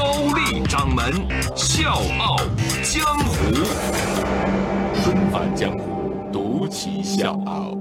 [0.00, 1.12] 高丽掌门
[1.54, 2.38] 笑傲
[2.82, 3.52] 江湖，
[5.04, 7.78] 重返江湖，独骑笑傲。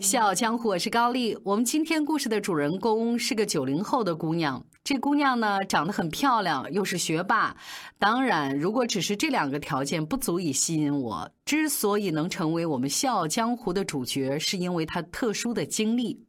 [0.00, 1.36] 笑傲江湖，我是高丽。
[1.44, 4.64] 我们今天故事的主人公是个九零后的姑娘。
[4.82, 7.54] 这姑娘呢，长得很漂亮，又是学霸。
[7.98, 11.30] 当然，如果只是这两个条件，不足以吸引我。
[11.44, 16.24] 之所以能成为我们笑傲江湖的主角，是因为她特殊的经历。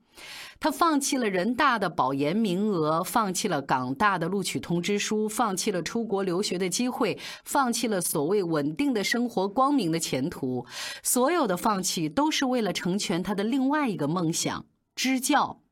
[0.60, 10.66] 他放弃了人大的保研名额，放弃了港大的录取通知书，放弃了出国留学的机会，放弃了所谓稳定的生活、光明的前途。
[11.04, 15.65] 所有的放弃，都是为了成全他的另外一个梦想——支教。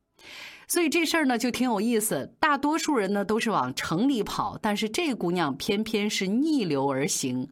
[0.66, 2.34] 所以这事儿呢就挺有意思。
[2.38, 7.48] 大多数人呢都是往城里跑，但是这姑娘偏偏是逆流而行。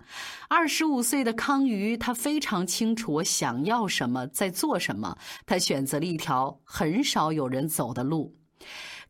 [0.48, 5.16] 二十五岁的康瑜，她非常清楚我想要什么，在做什么。
[5.46, 8.34] 她选择了一条很少有人走的路。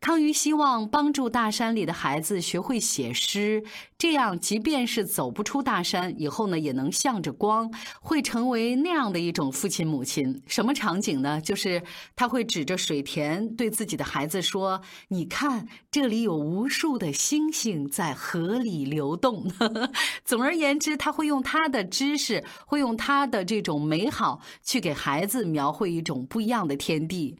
[0.03, 3.62] 康瑜希望帮助大山里的孩子学会写诗，
[3.97, 10.42] 这样即便是走不出大山，以后呢也能向着光，会成为那样的一种父亲母亲。
[10.48, 11.41] 什么场景呢？
[11.41, 11.81] 就是
[12.17, 19.48] 他会指着水田对自己的孩子说：“你看，这里有无数的星星在河里流动。”
[20.27, 27.39] 总而言之，他会用他的知识，会用他的这种美好，去给孩子描绘一种不一样的天地。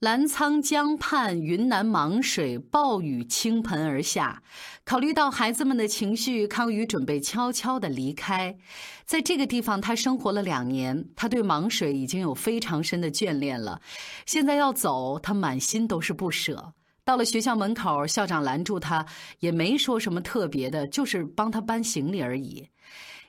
[0.00, 4.42] 澜沧江畔，云南芒水，暴雨倾盆而下。
[4.84, 8.56] 考虑到孩子们的情绪，康宇准备悄悄地离开。
[9.04, 13.80] 在这个地方，他生活了两年，他对芒水已经有非常深的眷恋了。
[14.26, 16.74] 现在要走，他满心都是不舍。
[17.04, 19.06] 到了学校门口，校长拦住他，
[19.38, 22.68] 也没说什么特别的，就是帮他搬行李而已。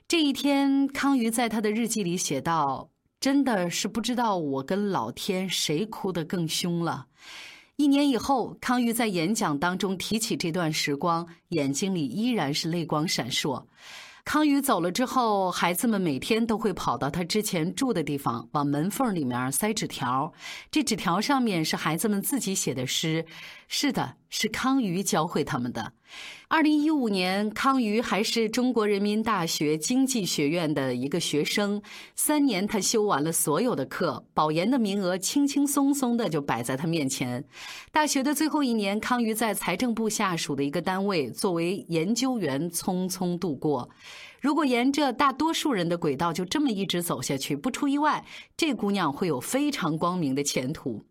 [0.08, 2.90] 这一天，康瑜在他的日记里写道。
[3.26, 7.06] 真的是不知道我跟老天谁哭得更凶了。
[7.74, 13.64] 一年以后，康宇在演讲当中提起这段时光，眼睛里依然是泪光闪烁。
[14.24, 20.32] 康宇走了之后，孩子们每天都会跑到他之前住的地方，往门缝里面塞纸条。
[20.70, 23.26] 这纸条上面是孩子们自己写的诗，
[23.68, 25.92] 是的，是康瑜教会他们的。
[26.48, 31.82] 二零一五年，康瑜还是中国人民大学经济学院的一个学生。
[32.14, 37.44] 三年，他修完了所有的课，保研的名额轻轻松松的就摆在他面前。
[37.90, 43.90] 大学的最后一年，康瑜在财政部下属的一个单位作为研究员匆匆度过。
[44.40, 48.24] 如果沿着大多数人的轨道就这么一直走下去，不出意外，
[48.56, 51.04] 这姑娘会有非常光明的前途。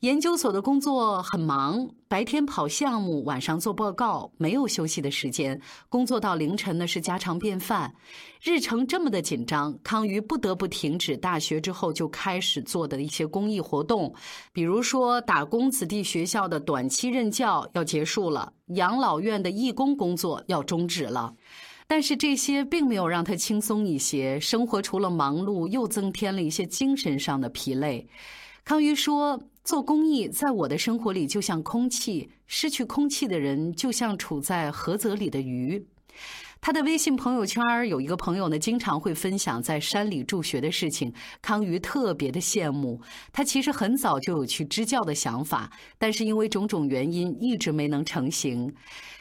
[0.00, 7.94] 研究所的工作很忙，白天跑项目，晚上做报告，没有休息的时间，工作到凌晨呢是家常便饭。
[8.42, 14.14] 日程这么的紧张，康瑜不得不停止大学之后就开始做的一些公益活动，
[14.52, 21.34] 比如说打工子弟学校的短期任教要结束了，养老院的义工工作要终止了。
[21.86, 28.06] 但是这些并没有让他轻松一些，生活除了忙碌，又增添了一些精神上的疲累。
[28.64, 35.86] 康瑜说：“做公益在我的生活里就像空气，失去空气的人就像处在河泽里的鱼。”
[36.60, 41.12] 他的微信朋友圈有一个朋友呢，经常会分享在山里助学的事情。
[41.42, 43.00] 康瑜特别的羡慕
[43.32, 48.74] 他，其实很早就有去支教的想法，但是因为种种原因一直没能成行。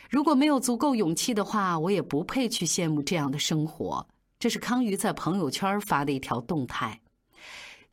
[0.09, 4.07] 如果没有足够勇气的话，我也不配去羡慕这样的生活。
[4.39, 7.01] 这是康瑜在朋友圈发的一条动态。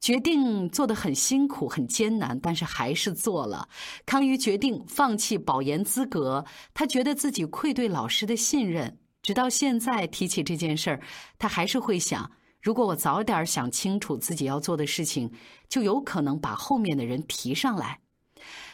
[0.00, 3.69] 决定做得很辛苦、很艰难，但是还是做了。
[4.06, 8.99] 康瑜决定放弃保研资格，他觉得自己愧对老师的信任。
[9.22, 11.03] 直到现在提起这件事儿，
[11.39, 12.33] 他还是会想：
[12.63, 15.30] 如果我早点想清楚自己要做的事情，
[15.69, 18.01] 就有可能把后面的人提上来。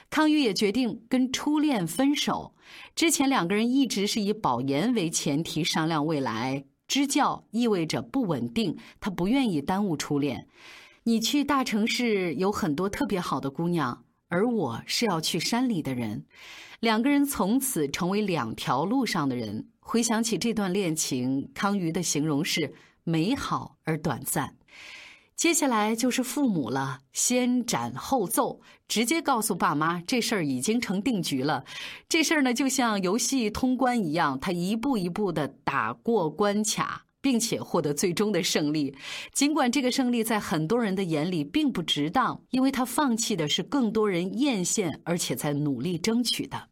[0.08, 2.54] 康瑜也决定跟初恋分手。
[2.94, 10.46] 之前两个人一直是以保研为前提商量未来，支教意味着不稳定，他不愿意耽误初恋。
[11.08, 16.26] 你去大城市有很多特别好的姑娘，而我是要去山里的人。
[16.80, 19.68] 两个人从此成为两条路上的人。
[19.78, 22.74] 回想起这段恋情，康瑜的形容是
[23.04, 24.56] 美好而短暂。
[25.36, 31.64] 接下来就是父母了，先斩后奏，直接告诉爸妈这事儿已经成定局了。
[32.08, 38.94] 这事儿呢，就像游戏通关一样，他一步一步的打过关卡，并且获得最终的胜利。
[39.32, 46.68] 尽管这个胜利在很多人的眼里并不值当，因为他放弃的是更多人艳羡而且在努力争取的。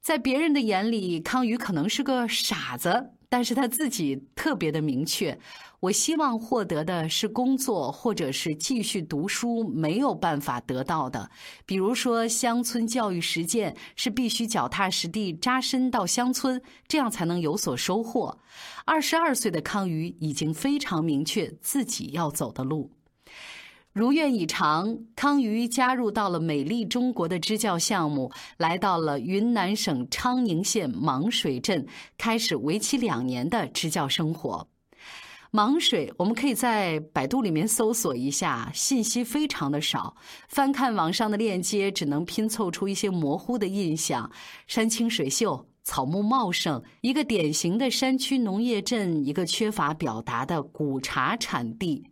[0.00, 3.10] 在别人的眼里，康宇可能是个傻子。
[3.28, 5.36] 但是他自己特别的明确，
[5.84, 11.30] 我希望获得的是工作或者是继续读书没有办法得到的，
[11.66, 18.38] 比如说乡村教育实践是必须脚踏实地扎身到乡村，这样才能有所收获。
[18.86, 22.90] 二十二岁的康瑜已经非常明确自己要走的路。
[23.92, 34.66] 如愿以偿，康瑜加入到了美丽中国的支教项目，来到了云南省昌宁县芒水镇，开始为期两年的支教生活。
[35.54, 40.16] 盲水，我们可以在百度里面搜索一下，信息非常的少，
[40.48, 44.28] 翻看网上的链接，只能拼凑出一些模糊的印象。
[44.66, 52.10] 山清水秀，草木茂盛，一个典型的山区农业镇，一个缺乏表达的古茶产地。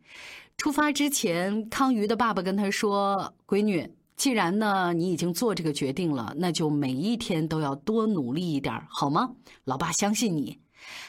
[0.56, 9.32] 出发之前，康瑜的爸爸跟他说：“闺女，既然呢你已经做这个决定了，那就每一天都要多努力一点，好吗？
[9.64, 10.60] 老爸相信你。”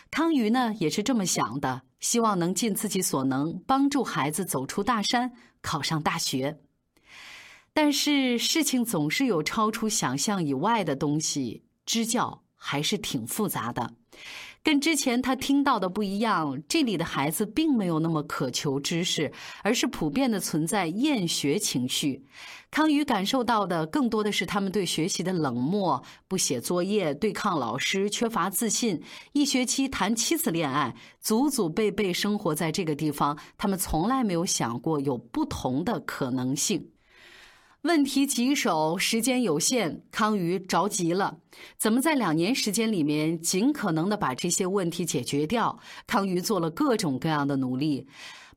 [0.09, 6.59] 康瑜呢也是这么想的，希望能尽自己所能帮助孩子走出大山，考上大学。
[7.73, 13.93] 但是事情总是有超出想象以外的东西，支教还是挺复杂的。
[14.63, 19.29] 跟之前他听到的不一样，这里的孩子并没有那么渴求知识，
[19.61, 22.25] 而是普遍的存在厌学情绪。
[22.71, 28.99] 康宇感受到的更多的是他们对学习的冷漠、不写作业、对抗老师、缺乏自信。
[29.33, 36.92] 一学期谈七次恋爱，祖祖辈辈生活在这个地方，他们从来没有想过有不同的可能性。
[37.83, 41.39] 问题棘手，时间有限，康瑜着急了。
[41.77, 45.77] 怎么在两年时间里面尽可能的把这些问题解决掉？
[46.07, 48.07] 康瑜做了各种各样的努力，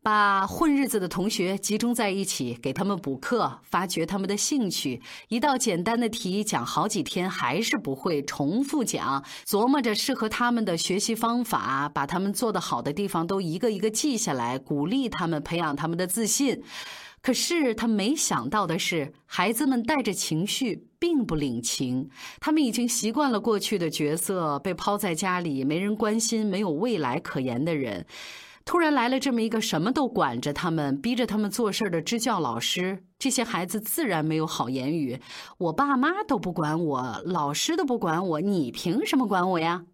[0.01, 5.03] 把混日子的同学集中在一起，给他们补课，发掘他们的兴趣。
[5.27, 16.63] 一道简单的题讲好几天还是不会，重复讲，琢磨着适合他们的学习方法，把他们做得好的地方都一个一个记下来，鼓励他们，培养他们的自信。
[17.27, 22.09] 可是他没想到的是，孩子们带着情绪，并不领情。
[22.39, 28.07] 他们已经习惯了过去的角色，被抛在家里，没人关心，没有未来可言的人。
[28.65, 35.19] 突然来了这么一个什么都管着他们、逼着他们做事的支教老师，这些孩子自然没有好言语。
[35.59, 39.85] 我爸妈都不管我，老师都不管我，你凭什么管我呀？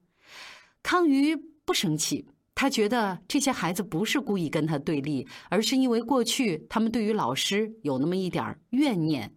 [0.83, 1.35] 康瑜
[1.65, 2.29] 不生气。
[2.55, 9.35] 他觉得这些孩子不是故意跟他对立，而是因为过去他们对于老师有那么一点怨念。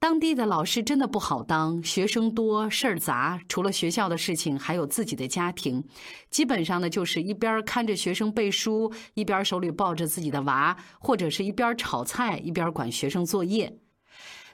[0.00, 5.84] 当地的老师真的不好当，学生多，事儿杂，除了学校的事情，还有自己的家庭。
[6.30, 13.76] 基本上呢，就是一边看着学生背书，一边手里抱着自己的娃，或者是一边炒菜一边管学生作业。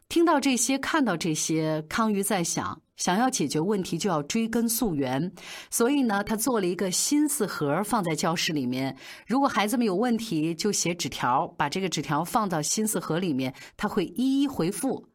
[0.09, 2.81] 听到这些，看到这些，康瑜在想。
[2.97, 5.33] 想要解决问题，就要追根溯源，
[5.69, 8.97] 所以呢，他做了一个心思盒放在教室里面。
[9.27, 15.09] 如果孩子们有问题，就写纸条，把这个纸条放到心思盒里面，他会一一回复。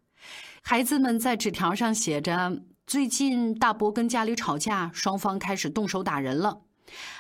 [0.62, 6.63] 孩子们在纸条上写着：“最近大伯跟家里吵架，双方开始动手打人了。”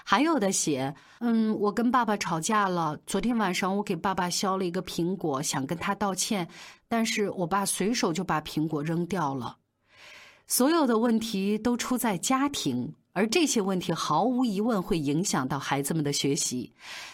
[0.03, 2.97] 还有的写：“嗯，我跟爸爸吵架了。
[3.05, 6.47] 昨天晚上我给爸爸削了一个苹果，想跟他道歉，
[6.87, 9.57] 但是我爸随手就把苹果扔掉了。”
[10.47, 16.73] 所有的问题都出在家庭，而这些问题毫无疑问会影响到孩子们的学习。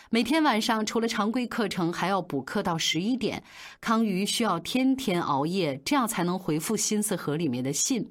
[0.10, 3.44] 每天晚上除了常规课程，还要补课到十一点。
[3.82, 8.10] 康瑜需要天天熬夜，这样才能回复心思盒里面的信。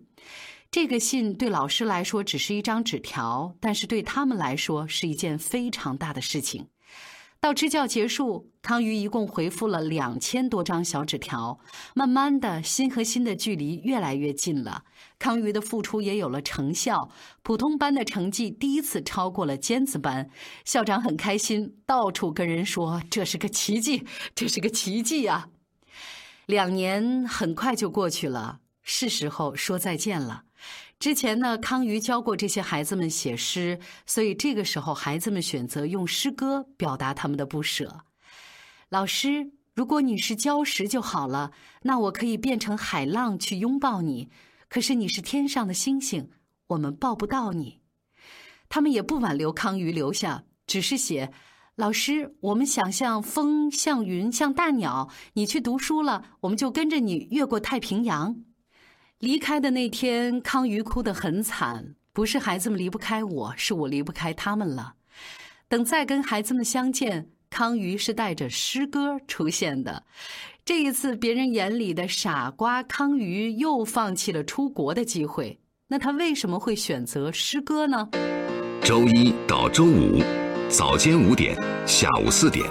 [0.74, 6.66] 这个信对老师来说只是一张纸条，但是对他们来说是一件非常大的事情。
[7.38, 11.60] 到支教结束，康瑜一共回复了两千多张小纸条。
[11.94, 14.82] 慢慢的，心和心的距离越来越近了。
[15.16, 17.08] 康瑜的付出也有了成效，
[17.44, 20.28] 普通班的成绩第一次超过了尖子班。
[20.64, 24.04] 校长很开心，到处跟人说这是个奇迹，
[24.34, 25.50] 这是个奇迹啊！
[26.46, 30.42] 两年很快就过去了，是时候说再见了。
[30.98, 38.04] 之前呢，康瑜教过这些孩子们写诗，所以这个时候孩子们选择用诗歌表达他们的不舍。
[38.88, 41.50] 老师，如果你是礁石就好了，
[41.82, 44.30] 那我可以变成海浪去拥抱你。
[44.68, 46.30] 可是你是天上的星星，
[46.68, 47.80] 我们抱不到你。
[48.68, 51.32] 他们也不挽留康瑜留下，只是写：
[51.76, 55.10] 老师，我们想像风，像云，像大鸟。
[55.34, 58.36] 你去读书了，我们就跟着你越过太平洋。
[59.24, 61.94] 离开的那天，康瑜哭得很惨。
[62.12, 64.96] 不是孩子们离不开我，是我离不开他们了。
[65.66, 70.02] 等再跟孩子们相见，康瑜是带着诗歌出现的。
[70.62, 75.58] 这一次，别人眼里的傻瓜康瑜又放弃了出国的机会。
[75.88, 78.06] 那他为什么会选择诗歌呢？
[78.82, 80.22] 周一到周五，
[80.68, 82.70] 早间五点，下午四点，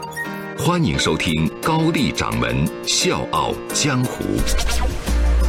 [0.55, 4.23] 欢迎收听高丽掌门笑傲江湖。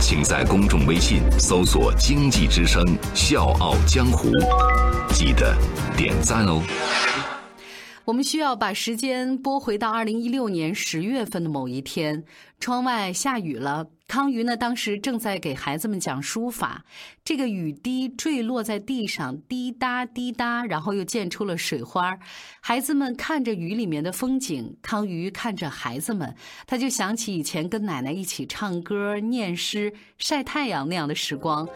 [0.07, 2.85] 请在公众微信搜索“经济之声
[3.15, 4.29] 笑傲江湖”，
[5.15, 5.57] 记得
[5.97, 6.63] 点赞哦。
[8.05, 12.23] 我们需要把时间拨回到二零一六年十月份的某一天，
[12.61, 13.87] 窗外下雨了。
[14.07, 16.85] 康瑜呢，当时正在给孩子们讲书法。
[17.25, 22.19] 这个雨滴坠落在地上，滴答滴答，然后又溅出了水花。
[22.61, 26.35] 孩子们看着雨里面的风景，康瑜看着孩子们，
[26.67, 31.67] 他就想起以前跟奶奶一起唱歌、念诗、晒太阳那样的时光。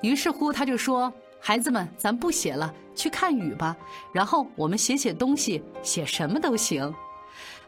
[0.00, 1.12] 于是乎，他就说。
[1.46, 3.76] 孩子们，咱不写了，去看雨吧。
[4.14, 6.90] 然后我们写写东西，写什么都行。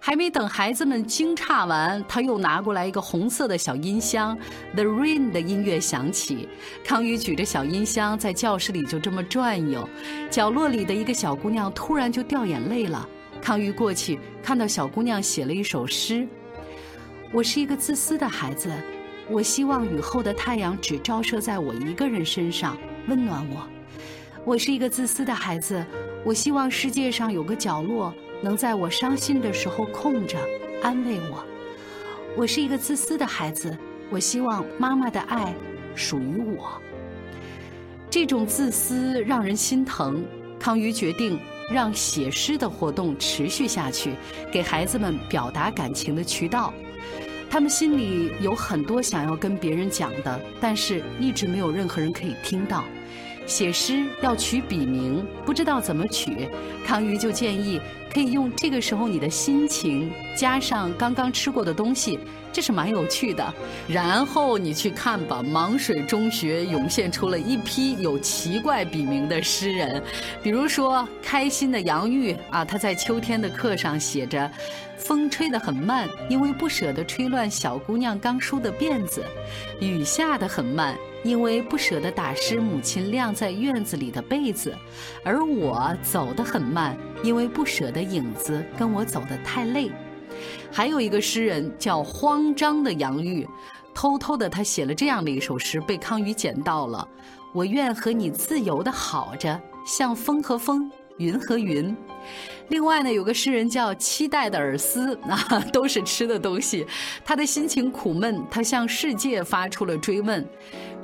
[0.00, 4.34] 还没等孩子们惊诧完，他又拿过来一个红色的小音箱
[4.72, 6.48] ，The Rain 的音乐响起。
[6.86, 9.86] 康宇举着小音箱在教室里就这么转悠。
[10.30, 13.06] 角落里的一个小姑娘突然就掉眼泪了。
[13.42, 16.26] 康宇过去看到小姑娘写了一首诗
[17.30, 18.72] ：“我是一个自私的孩子，
[19.28, 22.74] 我希望雨后的太阳只照射在我一个人身上。”
[23.08, 23.68] 温暖我，
[24.44, 25.84] 我是一个自私的孩子。
[26.24, 30.36] 我希望世界上有个角落，能在我伤心的时候空着，
[30.82, 31.44] 安慰我。
[32.36, 33.76] 我是一个自私的孩子。
[34.10, 35.54] 我希望妈妈的爱
[35.94, 36.80] 属于我。
[38.10, 40.24] 这种自私让人心疼。
[40.58, 41.38] 康瑜决定
[41.70, 44.14] 让写诗的活动持续下去，
[44.50, 46.72] 给孩子们表达感情的渠道。
[47.48, 52.84] 他们心里有很多想要跟别人讲的，但是一直没有任何人可以听到。
[53.46, 56.48] 写诗要取笔名，不知道怎么取，
[56.84, 57.80] 康瑜就建议
[58.12, 62.18] 可以用这个时候你的心情，加上刚刚吃过的东西，
[62.52, 63.54] 这是蛮有趣的。
[63.86, 70.02] 然后你去看吧，芒水中学涌现出了一批有奇怪笔名的诗人，
[70.42, 74.50] 比如说开心的杨玉啊，他在秋天的课上写着。
[74.98, 79.20] 风吹得很慢，因为不舍得吹乱小姑娘刚梳的辫子；
[79.78, 84.70] 雨下得很慢，因为不舍得打湿母亲晾在院子里的被子；
[85.24, 89.90] 而我走得很慢，因为不舍得影子跟我走得太累。
[90.70, 93.44] 还有一个诗人叫慌张的杨玉，
[93.92, 97.06] 偷偷的他写了这样的一首诗，被康宇捡到了：
[97.52, 101.96] 我愿和你自由的好着，像风和风，云和云。
[102.68, 106.86] 另外呢，有个诗人叫期待的尔斯 啊，都是吃的东西。
[107.24, 110.44] 他的心情苦闷，他向世界发出了追问：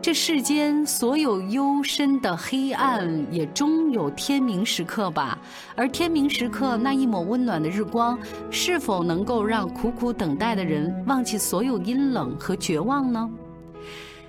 [0.01, 5.39] 这世间所有幽深的黑暗，也终有天明时刻吧？
[5.77, 8.19] 而天明时刻那一抹温暖的日光，
[8.51, 13.31] 是否能够让苦苦等待的人忘记所有阴冷和绝望呢？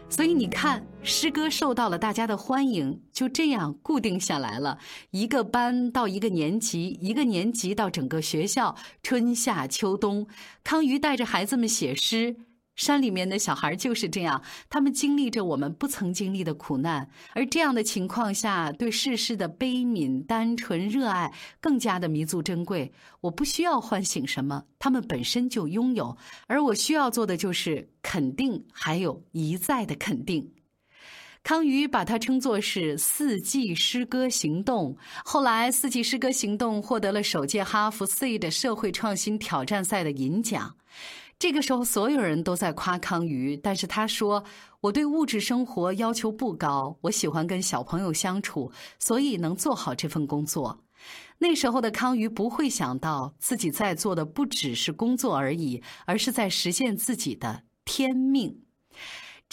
[0.07, 4.79] 所以你看，诗歌受到了大家的欢迎，就这样固定下来了。
[5.11, 10.25] 一个班到一个年级，一个年级到整个学校，春夏秋冬，
[10.63, 12.37] 康瑜带着孩子们写诗。
[12.75, 22.91] 山里面的小孩就是这样，他们经历着我们不曾经历的苦难，而这样的情况下，对世事的悲悯、单纯、热爱更加的弥足珍贵。
[23.19, 26.17] 我不需要唤醒什么，他们本身就拥有，
[26.47, 30.49] 而我需要做的就是肯定，还有一再的肯定。
[31.43, 34.95] 康瑜把它称作是“四季诗歌行动”。
[35.25, 40.73] 后来，“四季诗歌行动”获得了首届哈佛 C 的社会创新挑战赛的银奖。
[41.37, 44.45] 这个时候，所有人都在夸康瑜，但是他说
[44.79, 50.79] ：“我对物质生活要求不高，我喜欢跟小朋友相处，所以能做好这份工作。”
[51.39, 58.61] 那时候的康瑜不会想到，自己在做的不只是工作而已，而是在实现自己的天命。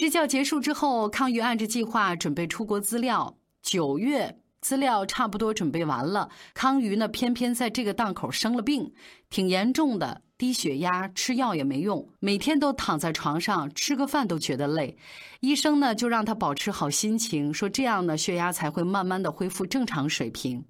[0.00, 3.36] 支教结束之后，康瑜按着计划准备出国资料。
[3.60, 8.94] 九月，资料差不多准备完了，康瑜呢，偏偏在这个档口生了病，
[9.28, 10.22] 挺严重的。
[10.38, 14.96] 低血压，吃药也没用，每天都躺在床上，吃个饭都觉得累。
[15.40, 20.64] 医生呢就让他保持好心情，说这样呢血压才会慢慢的恢复正常水平。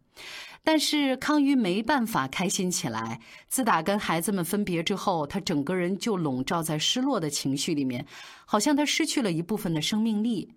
[0.63, 3.21] 但是康瑜没办法开心起来。
[3.49, 8.07] 自打跟孩子们分别之后，他整个人就笼罩在失落的情绪里面，
[8.45, 10.53] 好像他失去了一部分的生命力。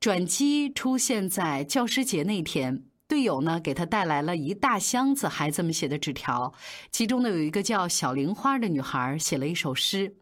[0.00, 2.84] 转机出现在教师节那天。
[3.08, 6.52] 队友呢给他带来了一大箱子孩子们写的纸条，
[6.90, 10.16] 其中呢有一个叫小玲花的女孩写了一首诗：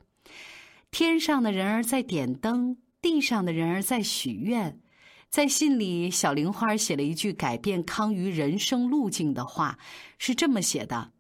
[0.91, 4.79] 天上的人儿在点灯，地上的人儿在许愿。
[5.35, 9.81] 在信里，小玲花写了一句改变康瑜人生路径的话，
[10.17, 11.11] 是这么写的：“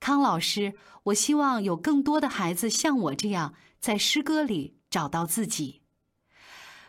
[0.00, 5.82] 康老师，我希望有更多的孩子像我这样，在诗歌里找到自己。”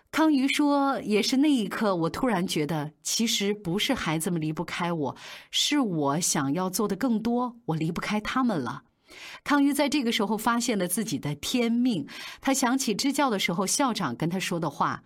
[0.10, 5.15] 康瑜说：“也是那一刻，我突然觉得，其实不是孩子们离不开我，
[5.51, 8.86] 是我想要做的更多，我离不开他们了。”
[9.45, 12.07] 康瑜在这个时候发现了自己的天命，
[12.41, 15.03] 他想起支教的时候校长跟他说的话：“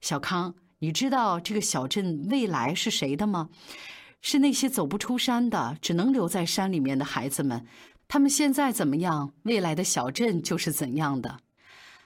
[0.00, 3.48] 小康。”你知道这个小镇未来是谁的吗？
[4.20, 7.64] 是那些走不出山的，只能留在山里面的孩子们。
[8.08, 11.38] 他们现在怎么样，未来的小镇就是怎样的。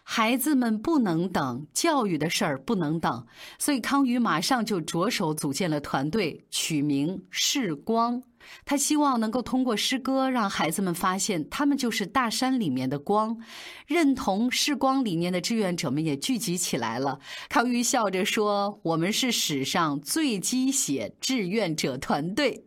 [0.03, 3.27] 孩子们不能等，教育的事儿不能等，
[3.59, 8.23] 所以康宇马上就着手组建了团队，取名“视光”。
[8.65, 13.39] 他希望能够通过诗歌让孩子们发现，他们就是大山里面的光。
[13.87, 17.19] 认同视光理念的志愿者们也聚集起来了。
[17.49, 22.67] 康瑜笑着说：“我们是史上最鸡血志愿者团队。”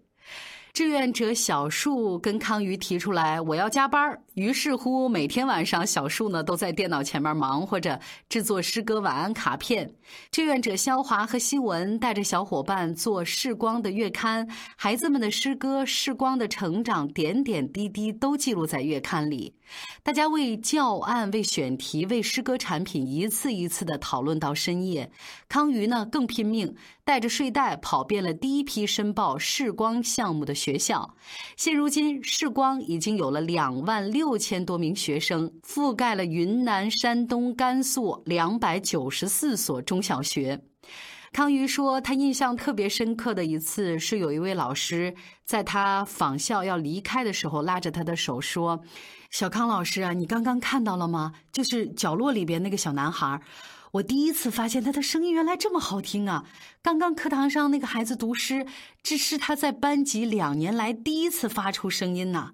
[0.79, 9.93] 志愿者小树跟康瑜提出来，我要加班于是乎，每天晚上，小树呢都在电脑前面忙活着制作诗歌晚安卡片。
[10.31, 19.53] 志愿者肖华和希文带着小伙伴做视光的月刊，孩子们的诗歌、视光的成长，点点滴滴都记录在月刊里。
[20.01, 25.12] 大家为教案、为选题、为诗歌产品，一次一次的讨论到深夜。
[25.50, 26.74] 康瑜呢更拼命，
[27.10, 31.16] 带着睡袋跑遍了第一批申报视光项目的学校。
[31.58, 40.62] 现如今，视光已经有了两万六千多名学生，覆盖了云南、山东、甘肃两百九十四所中小学。
[41.34, 48.84] 康瑜说，他印象特别深刻的一次是，有一位老师在他访校要离开的时候，拉着他的手说。
[49.32, 51.34] 小康老师啊，你刚刚看到了吗？
[51.51, 53.42] 就是角落里边那个小男孩，
[53.93, 56.46] 我第一次发现他的声音原来这么好听啊！
[56.81, 58.65] 刚刚课堂上那个孩子读诗，
[59.01, 62.53] 这是他在班级两年来第一次发出声音呐。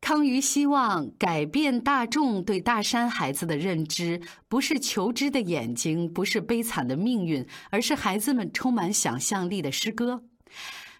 [0.00, 10.22] 康瑜希望改变大众对大山孩子的认知，不是求知的眼睛，不是悲惨的命运，而是孩子们充满想象力的诗歌。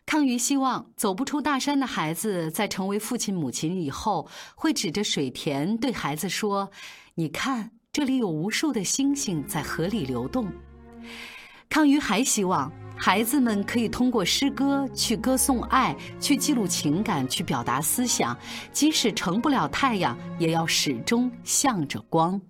[0.07, 6.71] 康瑜希望走不出大山的孩子，在成为父亲母亲以后，会指着水田对孩子说
[7.17, 10.49] ：“你看，这里有无数的星星在河里流动。”
[11.71, 18.37] 康瑜还希望孩子们可以通过诗歌去歌颂爱，去记录情感，去表达思想，
[18.73, 22.41] 即使成不了太阳，也要始终向着光。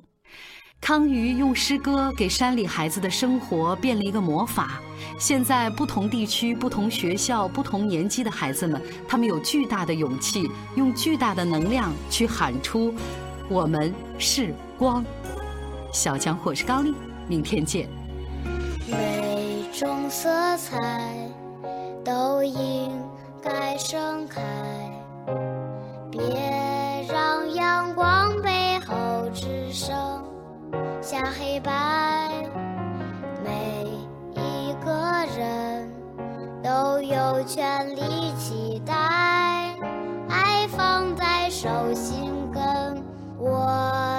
[0.81, 4.81] 康瑜用诗歌给山里孩子的生活变了一个魔法。
[5.19, 12.95] 现在，不同地区、不同学校、不同年级的孩子们，他们有巨大的勇气，用巨大的能量去喊出
[13.49, 15.05] ：“我们是光。”
[15.95, 16.93] 小江，或是高丽，
[17.29, 17.89] 明天见。
[18.91, 21.31] 每种色彩
[22.05, 22.91] 都应
[23.41, 24.43] 该盛开，
[26.11, 26.21] 别
[27.09, 28.95] 让阳光背后
[29.33, 29.97] 只剩
[31.01, 32.43] 下黑白。
[33.45, 33.87] 每
[34.35, 35.89] 一个人
[36.61, 38.93] 都有权利期待，
[40.29, 43.01] 爱放在手心跟
[43.39, 44.14] 我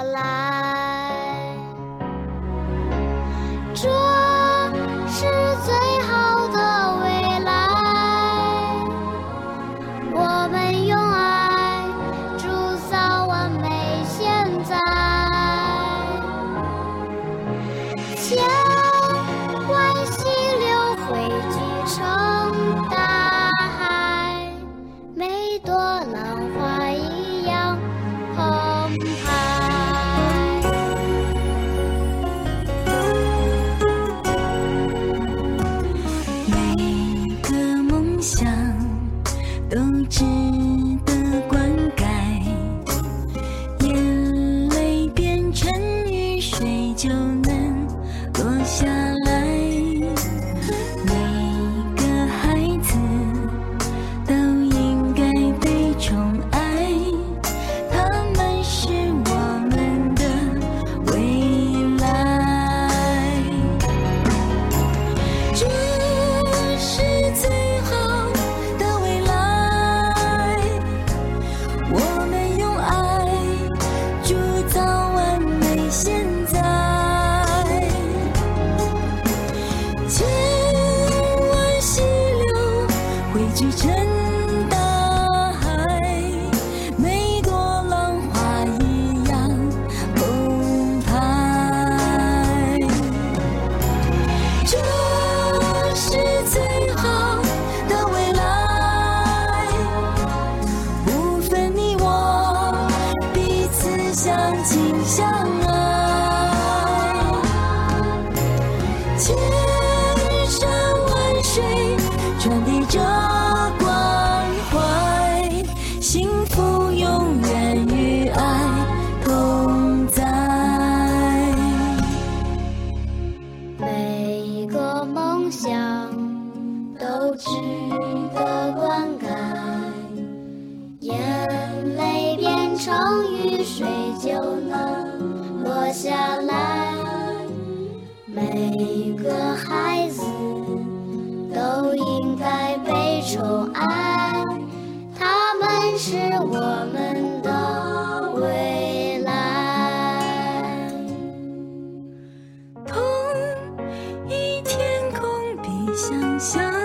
[156.46, 156.75] 想